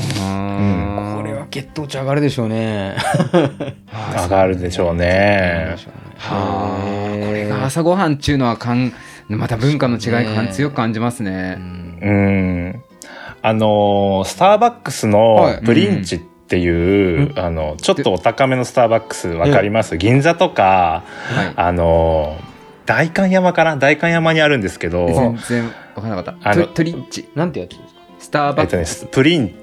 [1.18, 2.96] これは血糖値上がるでしょうね
[4.24, 5.76] 上がるでしょうね。
[6.18, 6.80] は
[7.22, 8.94] あ、これが朝ごはんっていうのはかん、
[9.28, 11.56] また文化の違い感強く感じますうね。
[11.56, 12.84] んうん。
[13.42, 15.12] あのースターバックスは
[15.52, 19.98] いのプリンチっていう、あの、ちょっとお高めのスターバックスわかります？
[19.98, 21.04] 銀座とか、
[21.36, 21.54] はい。
[21.56, 22.45] あのー
[22.86, 26.50] 代官山かな代官山にあるんですけど、全然わからなかった。
[26.50, 27.28] あのトトリッチ。
[27.36, 27.90] なんてやつですか？
[28.20, 29.56] スターバックえっとね、スプリン、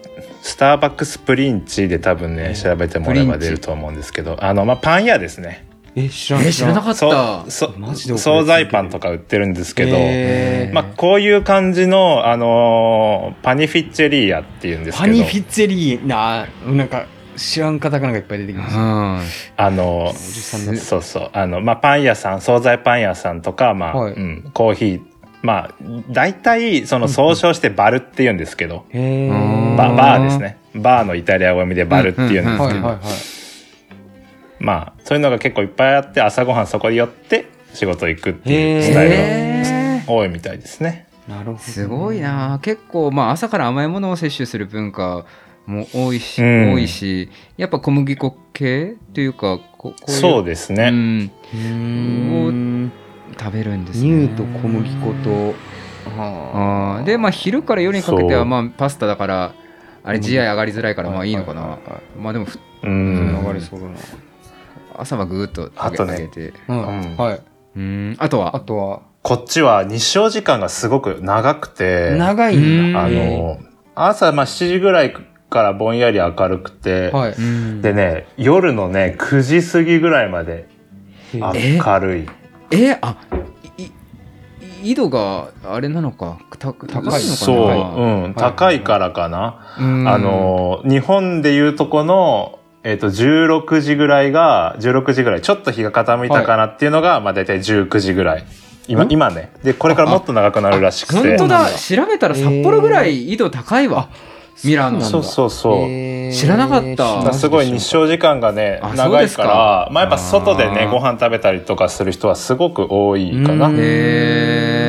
[0.43, 5.67] スターバックスプリンチで多分ね、調べてもらえば出ると思うんですけど、あの、まあ、パン屋ですね。
[5.95, 7.45] え知ら知らなかっそた。
[7.51, 17.07] そマジで惣菜パンとか売ってるんですけど、まあ、こういう感じの、あのーパニフィッチェリーヤっていうんですけど、パニフィッツェリーななんか
[17.37, 19.67] 知らんカタカナがいっぱい出てきまうしたん。
[19.67, 24.13] あのそうそう、あの、まあ、パン屋さん、惣菜パン屋さんとか、まあ、はい。
[24.15, 25.03] うん、コーヒー、
[25.43, 25.75] まあ、
[26.11, 30.59] 大体、その、総称してバルって言うんですけど、ババーですね。
[30.75, 32.99] バーのイタリア語読みでバルって言うんですけど、
[34.59, 41.07] まあ、そういうのが結構いっぱいあって、朝ごはんそこに寄って仕事行くっていうスタイルが多いみたいですね。
[41.29, 41.59] なるほど。
[41.59, 42.59] すごいな。
[42.63, 45.25] 結構まあ朝から甘いものを摂取する文化
[45.67, 46.73] も多いし、うん。
[46.73, 50.89] 多いしやっぱ小麦粉系っていうかここういうそうですね。
[50.89, 51.31] うん。
[51.55, 52.93] うーん
[53.39, 54.29] 食べるんですね。
[54.29, 55.55] 乳と小麦粉と。
[56.19, 57.05] あー。
[57.05, 59.55] でまあ昼から夜にかけてはまあパスタだから
[60.05, 61.61] あれ GI 上がりづらいからまあいいのかな。
[61.63, 63.33] はいはいはいまあでもふううん。
[63.35, 63.39] ん。
[63.39, 63.95] 上がりそうだな。
[64.97, 66.13] 朝はぐーっと上げあとね。
[66.15, 66.79] 上げてうん。
[66.79, 67.17] うん。
[67.17, 67.41] はい。
[67.77, 68.17] うん。
[68.19, 69.01] あとあはとは？
[69.23, 73.05] こっちは日照時間がすごく長くて、長いんだ。
[73.05, 73.57] あの、
[73.95, 75.15] 朝、まあ、7時ぐらい
[75.53, 77.35] からぼんやり明るくて、はい
[77.83, 80.67] でね、夜のね、9時過ぎぐらいまで
[81.35, 82.27] 明るい。
[82.71, 83.19] えあ
[83.77, 83.93] いい
[84.83, 89.75] 緯度があれなのかた高いのかなそう、うん、はい高いからかな。
[89.77, 98.45] あの、日本でいうとこの、えっ、と、16時ぐらいが、16時ぐらい、ちょっと日が傾いたかなっていうのが、まあ大体19時ぐらい。
[98.89, 99.53] 今、今ね。
[99.63, 101.29] で、これからもっと長くなるらしくて。
[101.29, 104.09] 本当だ調べたら札幌ぐらい緯度高いわ、
[104.65, 106.33] ミラノそうそうそう。
[106.33, 107.33] 知らなかった。
[107.33, 113.67] すごい日照時間がね長いからまあやっぱ外でねご飯食べたりとかする人はすごく多いかな。
[113.67, 113.77] うん。
[113.79, 114.82] へー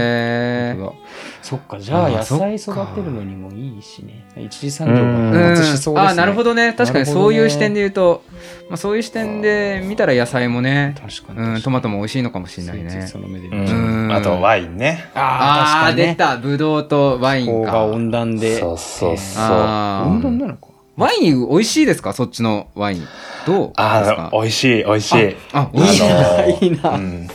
[1.44, 4.26] そっかじゃああ野菜育てるのにもいいしね。
[4.38, 5.32] 一次産業うん。
[5.32, 6.12] が発達しそうですね。
[6.12, 6.74] あなるほどね。
[6.74, 8.24] 確かにそういう視点で言うと、
[8.70, 13.08] まあ、そういう視点で見たら野菜もね、確かにうん、トマトも美味しいのかもしれないね。
[13.08, 14.12] その目でう見ちゃうん。
[14.14, 15.04] あとワインね。
[15.14, 16.06] あああーあ確かにね。
[16.08, 16.38] 出た。
[16.38, 17.86] ブドウとワインか。
[17.86, 18.60] 温暖で。
[18.60, 19.46] そうそうそう。
[19.46, 20.68] 温暖なのか。
[20.96, 22.14] ワイン美味しいですか？
[22.14, 23.08] そっちのワイン。
[23.46, 23.84] どうですか？
[23.84, 25.36] ああ美味しい美味しい。
[25.52, 26.04] あ美味しい。
[26.10, 26.90] あの いいな。
[26.92, 27.28] うん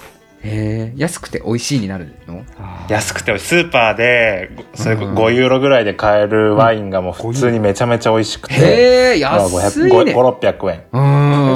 [0.43, 2.45] へえ安くて美味しいになるの？
[2.89, 10.15] 安くてスーパーでそれうん5ユーロぐらいで買えるワインがもう普通にめちゃめちゃ美味しくて、へえまあ安いね。
[10.15, 10.83] 5600円。
[10.93, 11.01] う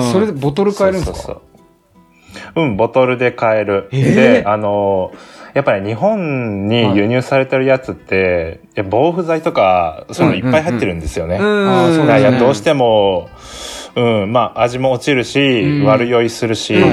[0.00, 0.12] ん。
[0.12, 1.16] それでボトル買えるんですか？
[1.16, 1.42] そうそうそう。
[2.54, 5.12] うんボトルで買える、であの
[5.54, 13.28] やっぱり日本に輸入されてるやつって、いや防腐剤とかそういうのいっぱい入ってるんですよね、どうしても、
[13.96, 15.86] うん、まあ味も落ちるし、うん。
[15.86, 16.88] 悪酔いするし、うんうん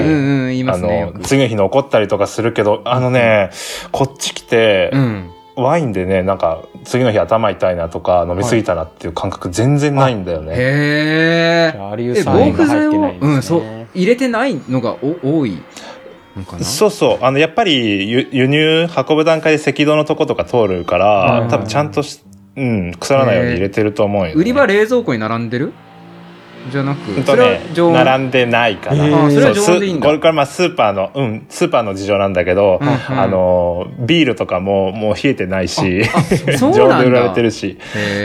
[0.70, 3.52] まあすね次の日残ったりとかするけどあのね
[3.92, 5.32] こっち来て、うん。
[5.56, 13.34] ワインでねなんか次の日頭痛いなとか飲み過ぎたなっていう感覚全然ないんだよね、へえじゃあアリウえ酸塩が入ってないんですね。
[13.34, 13.62] うんそう。
[13.94, 15.62] 入れてないのがお多い
[16.62, 17.18] そうそう。
[17.22, 22.22] あの、やっぱり輸輸入、運ぶ段階で赤道のとことか通るから、はいはい多分ちゃんとし、
[22.56, 24.34] うん、腐らないように入れてると思うよ、ね。
[24.36, 25.74] 売り場冷蔵庫に並んでる？
[26.72, 27.94] じゃなく、うんとね、常温。
[27.94, 29.06] 並んでないかな。
[29.06, 29.26] へー。
[29.26, 30.02] あそれは常温でいいんだ。
[30.02, 36.04] すこれからまあスーパーの、うん、スーパーの事情なんだけど、うんうんあの、ビールとかももう冷えてないし、
[36.58, 37.00] そう常なんだ。
[37.00, 37.78] 温で売られてるし、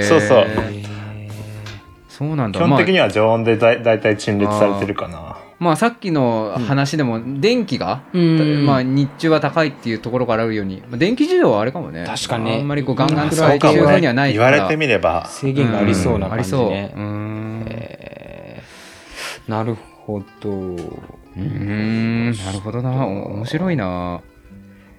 [0.03, 0.47] そうそう。
[2.09, 2.61] そうなんだ。
[2.61, 5.19] 基本的まには常温でだいだいたい陳列されてるかな。
[5.19, 8.67] あ、まあさっきの話でも電気が、うん。
[8.67, 12.05] まあ日中は高いっていうところからあるように、まあ、電気事情はあれかもね。
[12.07, 12.45] 確かに。
[12.45, 13.73] ねあんまりこうガンガン使そうかもね。
[13.73, 14.51] えてる風にはないから。
[14.51, 15.27] 言われてみれば。
[15.27, 16.57] 制限がありそうな感じね。
[16.57, 16.71] うん。
[16.71, 17.01] ありそう。
[17.01, 17.35] うーん。
[17.35, 17.44] えー
[19.49, 19.75] なる
[20.07, 20.51] ほど。
[20.51, 24.21] うーんなるほどなお面白いな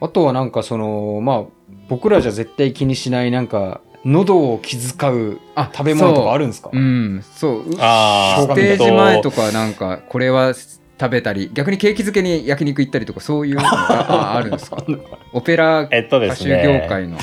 [0.02, 1.44] あとはなんかその、まあ、
[1.90, 6.70] 僕らじゃ絶対気にしないなんか、喉を気遣うあ食べ物とかあるんですか？
[6.74, 9.48] うんそううあステージ前とか。
[9.48, 14.78] かなんかこれは食べたり逆にケーキ漬けに焼肉行ったりとかそういうのがああるんですか？
[15.34, 16.64] オペラ歌手。
[16.82, 17.18] 業界の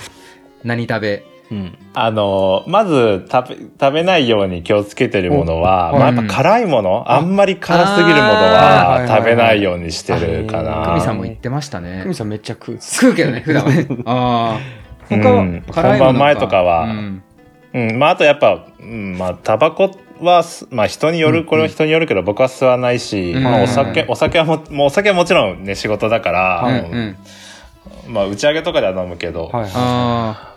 [0.65, 1.79] 何食べうん。
[1.93, 10.71] あの、まず食べ、食べないように気をつけてるものは、おまあ、やっぱ辛いもの、あんまり辛すぎるものは食べないようにしてるかあな。
[10.87, 12.01] 久美さんも言ってましたね。
[12.05, 12.79] 久美さんめっちゃ食う。
[12.81, 13.71] 食うけどね普段は。
[13.71, 17.23] ねああ他はうん辛いもの本番前とかはうん。
[17.75, 23.43] うん、まあ、あとやっぱ、うん、まあ、タバコはす、まあ、人による、これは人によるけど、僕は吸わないし、うん。
[23.43, 27.17] まあ、お酒、お酒はも、もうお酒はもちろんね、仕事だから、うん。
[28.09, 30.52] まあ、打ち上げとかでは飲むけど、はいはああ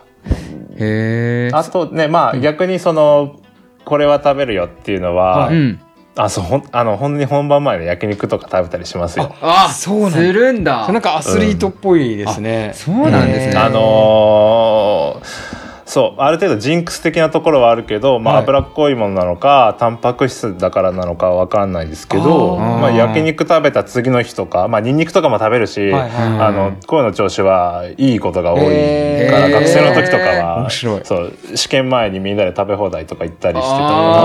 [0.78, 3.36] へえあとね、まあ、逆にその、
[3.84, 5.54] これは食べるよっていうのは、はい。
[5.54, 5.80] うん。
[6.16, 9.34] あ、そう、ほん、あの、本当に本番前で焼肉とか食べたりしますよ。
[9.42, 10.18] あそうなんだ。
[10.18, 10.86] するんだ。
[10.88, 10.92] い。
[10.92, 12.72] なんかアスリートっぽいですね。
[12.74, 13.56] そうなんですね。
[13.56, 15.65] あのー
[15.96, 18.44] そう、ある程度ジンクス的なところはあるけど、まあ、はい。
[18.44, 26.10] 脂っこいものなのか、タンパク質だからなのかはわかんないですけど、まあ、焼肉食べた次の日とか、まあ、ニンニクとかも食べるし、はいはい
[26.48, 29.50] あの、声の調子はいいことが多いから、へー。
[29.52, 31.00] 学生の時とかは、面白い。
[31.04, 33.76] そう、試験前にみんなで食べ放題とか行ったりしてた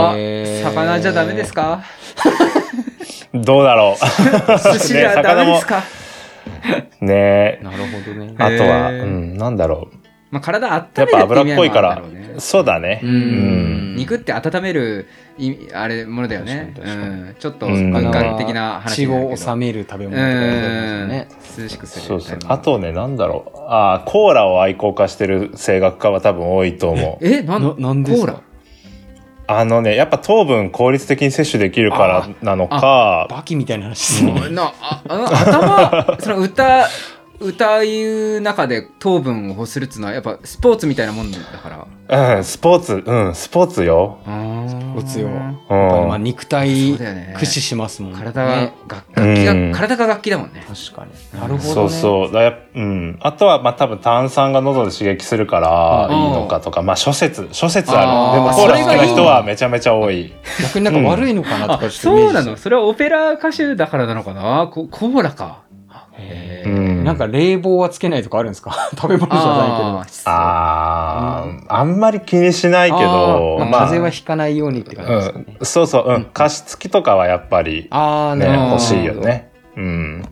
[0.10, 0.68] あかへー。
[0.68, 0.70] ー。
[0.74, 1.62] 魚じゃダメですか？
[3.34, 3.96] ら、 どうだろう。
[4.74, 5.84] 寿司はダメですか？
[7.00, 7.60] ね。
[7.64, 8.34] なるほどね。
[8.38, 9.04] あとは、へー。
[9.04, 10.01] うん、なんだろう。
[10.32, 13.02] まあ体温やっめるぱ脂っって意味合いもこいからあるんだろうね、そうだね。
[13.04, 13.96] ううんん。
[13.98, 16.74] 肉って温めるいあれものだよね。
[16.80, 19.08] うん、ちょっとうん文化的な話血。
[19.08, 20.28] を収める食べ物とか
[21.08, 21.28] ね。
[21.58, 22.06] 涼しくする。
[22.06, 22.40] そうそう。
[22.48, 23.60] あとね、なんだろう。
[23.68, 27.28] ああ、コーラを愛好化してる声楽家は多分多いと思う。
[27.28, 28.32] え、なんななんですか？
[28.32, 28.42] コーラ？
[29.48, 34.50] あのね、やっぱ糖分効率的に摂取できるからなのか、バキみたいな話ですね。
[34.52, 36.88] なああの頭その歌
[37.42, 42.36] 歌う中で糖分を欲するっていうのはやっぱスポーツみたいなもんだから。
[42.36, 44.20] うん、スポーツ、うん、スポーツよ。
[44.26, 45.28] あー打つよ。
[45.28, 46.08] うん。
[46.10, 48.18] まあ肉体駆使しますもんね。
[48.18, 48.56] 体が、
[48.88, 50.66] 楽楽器が、うん体が楽器だもんね。
[50.68, 51.40] 確かに。
[51.40, 51.74] なるほど、ね。
[51.74, 52.32] そうそう。
[52.32, 53.18] だやうん。
[53.22, 58.38] あとは、まあ多分炭酸が喉で刺激するからうんいいのかとか、まあ諸説、諸説ある。
[58.38, 60.34] でもコーラ好きな人はめちゃめちゃ多い。
[60.62, 65.71] 逆になんか悪いのかなとあかちょっとイメージそうなのそれはオペラ歌手だからなのかなココーラか。
[67.04, 68.72] なんか冷房はつけないとかあるんですか？
[68.96, 70.30] 食べ物じゃないあー。
[70.30, 75.46] ああ、あんまり気にしないけけど、ど、まあ、風邪はひかないようにって感じですかね。
[75.60, 78.46] うん、そうそう、うん、加湿器とかはやっぱり、ああ、ね。
[78.70, 79.50] 欲しいよね。
[79.76, 80.26] うん。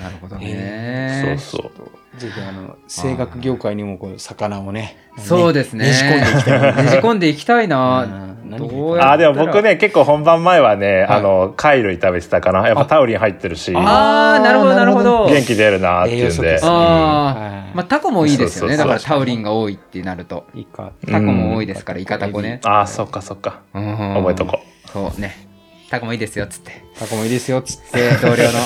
[0.00, 1.38] なるほどそうね。
[1.38, 2.18] そうそう。
[2.18, 4.96] ぜひあの、声楽業界にもこの魚をね。
[5.18, 5.86] そうですね。
[5.86, 6.82] ねじ込んでいきたいな。
[6.82, 8.00] ねじ込んでいきたいな。
[8.00, 9.62] あーでも僕。
[9.62, 12.66] ね、結構本番前はね、はいあの、貝類食べてたかな。
[12.66, 15.28] やっぱタウリン入ってるし、元ああ、なるほど、なるほど。
[15.28, 16.66] 気出るなっていうんで栄養素です。
[16.66, 18.76] あはいまあ、タコもいいですよね。
[18.76, 20.46] だからタウリンが多いってなると。
[20.74, 22.60] タコも多いですから、イカタコね。
[22.64, 23.62] ああ、そっかそっか。
[23.72, 24.88] 覚覚えとこう。
[24.88, 25.46] そうね。
[25.90, 26.84] タコもいいですよ、っつって。
[26.98, 27.98] タコもいいですよ、つって。
[27.98, 28.58] で、同僚の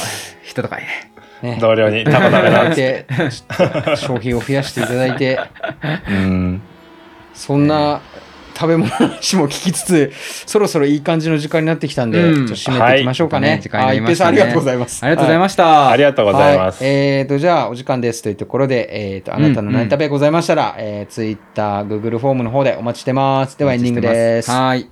[0.42, 1.09] 人とかにね。
[1.42, 1.60] ねう。
[1.60, 3.06] 同僚にタコダメだって。
[3.96, 5.38] 消費を増やしていただいて、
[6.08, 6.62] うん。
[7.34, 8.00] そんな
[8.60, 10.12] 食べ物の話も聞きつつ、
[10.46, 13.48] そろそろいい感じの時間になってきたんで、うんちょっと締めていきましょうかね。
[13.48, 15.02] はいねあ一平さんありがとうございます。
[15.02, 15.90] ありがとうございしました。
[15.90, 16.84] ありがとうございます。
[16.84, 23.58] えーと、じゃあ、お時間ですというところで、えーと、あなたの何食べございましたら、えー、Twitter、Google フォームの方でお待ちしてます。
[23.58, 24.50] では、エンディングです。
[24.50, 24.86] ははい。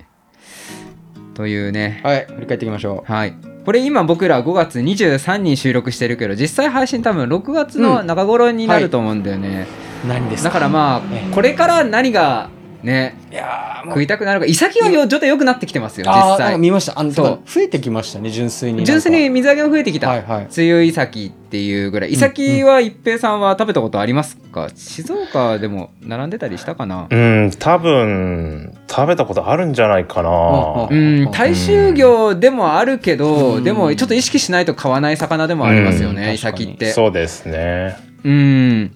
[1.35, 2.01] というね。
[2.03, 3.48] い、振り返っていきましょはい。
[3.69, 9.67] これ今僕ら5月23に収録してるけど、実際配信多分6月の中頃になると思うんだよね。
[10.03, 10.07] う。
[10.07, 12.49] 何ですだかからまええあ、これから何が
[12.83, 13.17] ね。
[13.31, 16.57] いや食いたくなるからイサキはよ状態良くなってきてますよ実際。
[16.57, 16.99] 見ました。
[16.99, 20.47] あの増えてきましたね純粋に純粋に水揚げも増えてきた、はいはい。
[20.55, 22.11] 梅雨イサキっていうぐらい。
[22.11, 24.69] イサキは一平さんは食べたことありますか？
[24.75, 27.07] 静岡でも並んでたりしたかな？
[27.09, 30.87] うん、多分、食べたことあるんじゃないかな。
[30.89, 30.95] うう
[31.27, 31.31] ん。
[31.31, 33.63] 大衆魚でもあるけど、うん。
[33.63, 36.15] でもちょっと意識しないと買わない魚でもありますようん。
[36.15, 36.91] ね、イサキって。
[36.91, 37.97] そうですね。
[38.23, 38.91] うん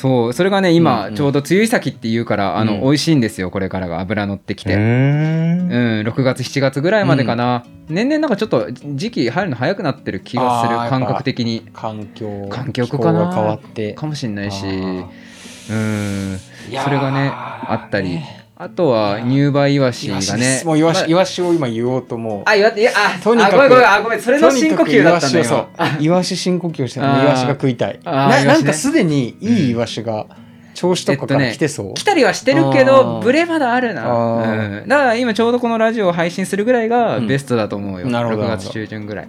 [0.00, 1.14] そうそれがね今、うんうん。
[1.14, 2.80] ちょうど梅雨イサキっていうからあの、うん。
[2.80, 5.70] 美味しいんですよこれからが油乗ってきて、うんん。
[6.08, 11.66] 6月7月ぐらいまでかな、年々なんかちょっと時期入るの早くなってる気がする感覚的に。
[11.74, 13.92] 環境環境かな変わって。
[13.92, 14.64] かもしんないし。
[14.64, 16.38] うん。
[16.82, 18.20] それがねあったり
[18.62, 22.42] あとは入梅イワシイワシがねもうイワシ、まあイワシを今言おうともう。
[22.44, 25.44] あ、いわいや、あ、とにかくあごめんごめん、あ、ごめん、それの深呼吸だったんだよ。
[25.46, 25.68] そう。
[25.98, 27.98] イワシ深呼吸をしてイワシが食いたい。
[28.04, 30.26] ななんかすでにいいイワシが
[30.74, 33.22] 銚子とかから来てそう、来たりはしてるけあど、ー。
[33.22, 34.82] ブレまだあるな。
[34.82, 34.84] うん。
[34.86, 37.26] だから今ちょうどこのラジオを配信するぐらいがうん。
[37.26, 38.08] ベストだと思うよ。
[38.08, 39.28] なるほど6月中旬ぐらい。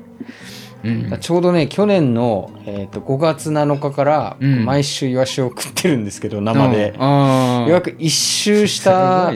[0.83, 1.17] うん。
[1.19, 4.65] ちょうどね去年の、えー、と5月7日からうん。
[4.65, 6.93] 毎週イワシを食ってるんですけど、生で。
[6.97, 7.07] うん。
[7.61, 9.31] ようやく一周した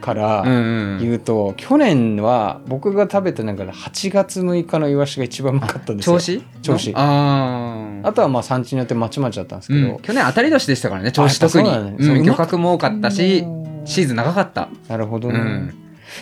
[0.00, 0.98] からうんうん。
[1.00, 6.16] 言うと、去年は僕が食べた中で8月6日のイワシが一番うまかったんですよ。
[6.16, 6.42] 調子？
[6.62, 6.92] 銚子。
[6.94, 8.08] ああ。
[8.08, 11.70] あとはまあ産地によってまちまちだったんですけど、うん、去年当たり年でしたからね、調子特に。
[11.98, 12.22] ね。
[12.22, 13.44] 漁獲も多かったし、
[13.84, 14.68] シーズン長かった。
[14.88, 15.72] なるほどね、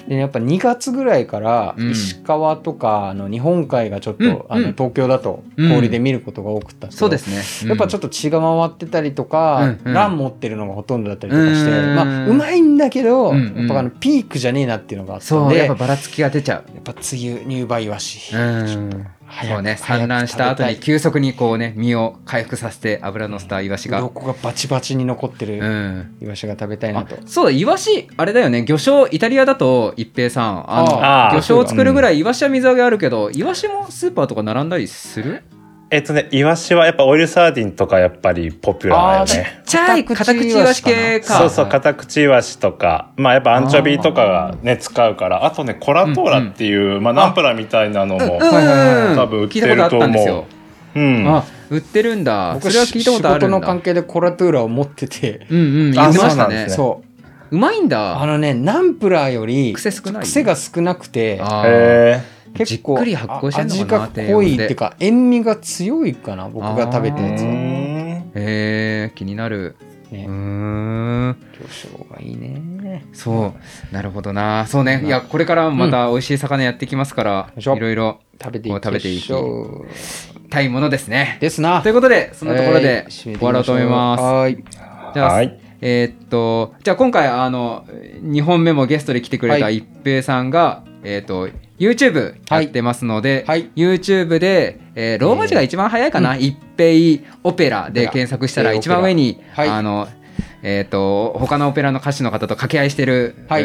[0.04, 0.08] うん。
[0.08, 7.68] でやっぱ2月ぐらいからうん石川とかあの日本海がちょっと、うんうんあの東京だとうん氷で見ることが多くったそうですね。
[7.68, 16.64] やっぱちょっと血が回ってたりとか、うんうんラン持ってるのがほとんどだったりとかして、うんまあうまいんだけど、やっぱあのピークじゃねえなっていうのがあったそう、んでやっぱばらつきが出ちゃう。
[16.74, 18.40] やっぱ梅雨入梅イワシ、うん。
[18.40, 23.98] 早くそうね、産卵した後に急速にこうね、身を回復させて油のしたイワシが。
[24.00, 26.16] 鱗がバチバチに残ってうるん。
[26.20, 30.86] イワシが食べたいなあと、そうだ、イワシ、あれだよね、魚醤、イタリアだと、一平さん、あの、
[31.30, 35.42] 魚醤を作るぐらい、イワシは水揚げあるけど、イワシもスーパーとか並んだりする？
[35.90, 39.62] えっとね、イワシはやっぱオイルサーディンとかやっぱりポピュラーだよね。
[39.64, 41.38] ちっちゃい片口イワシ系か。
[41.38, 50.46] そうそう、はいカタクチイワシとか、まあやっぱアンチョビとかがね、使うから、あとね、コラトーラっていう、まあナンプラーみたいなのも、多分売ってると思。
[50.94, 51.00] う。
[51.00, 51.28] うん。
[51.28, 52.54] あ、売ってるんだ。
[52.54, 53.46] そ僕れは聞いたことあるんだ。
[53.46, 57.02] 仕事の関係でコラトゥーラを持ってて、うんうん、言あってましたねそ
[57.50, 58.26] うううまいんあだ。
[58.26, 62.22] のねナンプラーより癖少ない癖が少なくてあーへ
[62.54, 67.52] 結構味が濃いっていうか塩味が強いかな僕が食べたやつはん。
[67.52, 69.76] へえ、気になる。
[70.10, 71.36] うねーん。
[71.52, 73.54] 魚醤がいいねそ
[73.90, 73.94] う。
[73.94, 74.66] なるほどな。
[74.66, 75.02] そうね。
[75.04, 79.32] いや、これからもまた美味しい魚やってきますから、うんいろいろ食べていこう食べていき
[80.50, 81.38] たいものですね。
[81.40, 84.22] ですなということで、そのところで終わろうと思います。
[84.22, 84.64] はい
[85.14, 85.58] じゃあ、はい。
[85.80, 87.84] えーっと、じゃあ今回、あの、
[88.22, 93.70] 2本目もゲストで来てくれたはい一平さんが、えーっと、YouTube やってますので、はい。
[93.76, 99.68] YouTube で、えーローマ字が一番早いかな、一平オペラで検索したら一番上に、はい。
[99.68, 100.08] あの、
[100.62, 103.62] えーっと、他のオペラの歌手の方と掛け合いしてる、はい。